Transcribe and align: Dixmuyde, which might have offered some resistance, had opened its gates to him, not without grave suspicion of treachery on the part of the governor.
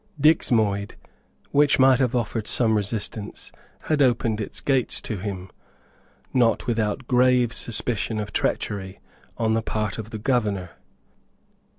Dixmuyde, 0.19 0.95
which 1.51 1.77
might 1.77 1.99
have 1.99 2.15
offered 2.15 2.47
some 2.47 2.73
resistance, 2.75 3.51
had 3.81 4.01
opened 4.01 4.41
its 4.41 4.59
gates 4.59 4.99
to 5.01 5.17
him, 5.17 5.51
not 6.33 6.65
without 6.65 7.05
grave 7.07 7.53
suspicion 7.53 8.17
of 8.17 8.33
treachery 8.33 8.99
on 9.37 9.53
the 9.53 9.61
part 9.61 9.99
of 9.99 10.09
the 10.09 10.17
governor. 10.17 10.71